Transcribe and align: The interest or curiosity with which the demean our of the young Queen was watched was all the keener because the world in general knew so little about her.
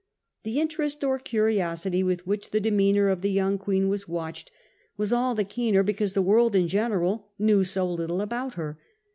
The 0.41 0.59
interest 0.59 1.03
or 1.03 1.19
curiosity 1.19 2.01
with 2.01 2.25
which 2.25 2.49
the 2.49 2.59
demean 2.59 2.97
our 2.97 3.09
of 3.09 3.21
the 3.21 3.29
young 3.29 3.59
Queen 3.59 3.87
was 3.87 4.07
watched 4.07 4.49
was 4.97 5.13
all 5.13 5.35
the 5.35 5.43
keener 5.45 5.83
because 5.83 6.13
the 6.13 6.23
world 6.23 6.55
in 6.55 6.67
general 6.67 7.27
knew 7.37 7.63
so 7.63 7.87
little 7.87 8.19
about 8.19 8.55
her. 8.55 8.79